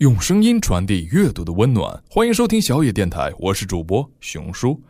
[0.00, 4.80] 用声音传递阅读的温暖，欢迎收听小也电台，我是主播雄叔。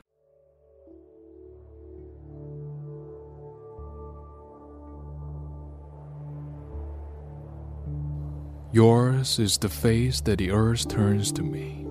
[8.72, 11.84] Yours is the face that the earth turns to me,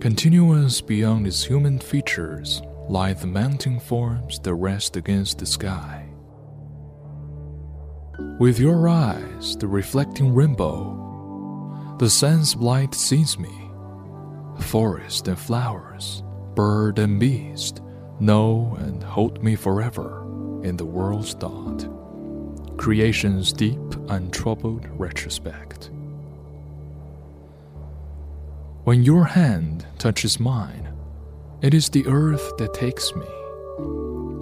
[0.00, 2.60] continuous beyond its human features.
[2.88, 6.07] Lie the mountain forms that rest against the sky.
[8.18, 13.70] With your eyes, the reflecting rainbow, the sun's light sees me.
[14.58, 16.24] Forest and flowers,
[16.56, 17.80] bird and beast,
[18.18, 20.22] know and hold me forever
[20.64, 21.86] in the world's thought.
[22.76, 25.90] Creation's deep, untroubled retrospect.
[28.82, 30.92] When your hand touches mine,
[31.62, 33.26] it is the earth that takes me.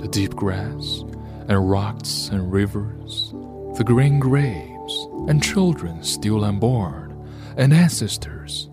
[0.00, 1.04] The deep grass,
[1.48, 3.34] and rocks and rivers,
[3.76, 7.12] the green graves, and children still unborn,
[7.58, 8.70] and ancestors,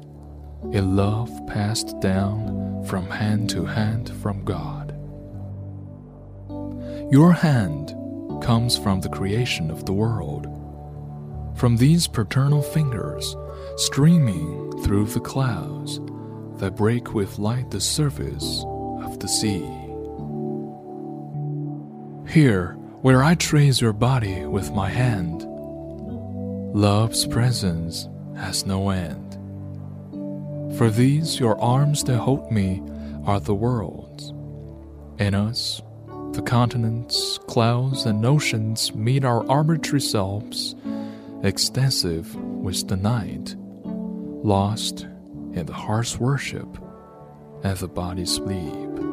[0.71, 4.91] in love passed down from hand to hand from God.
[7.11, 7.93] Your hand
[8.41, 10.47] comes from the creation of the world,
[11.57, 13.35] from these paternal fingers
[13.75, 15.99] streaming through the clouds
[16.59, 18.63] that break with light the surface
[19.01, 19.67] of the sea.
[22.31, 25.43] Here, where I trace your body with my hand.
[26.73, 29.33] Love's presence has no end.
[30.77, 32.81] For these, your arms that hold me,
[33.25, 34.29] are the worlds.
[35.21, 35.81] In us,
[36.31, 40.73] the continents, clouds, and oceans meet our arbitrary selves,
[41.43, 45.01] extensive with the night, lost
[45.51, 46.77] in the heart's worship
[47.63, 49.12] and the body's sleep.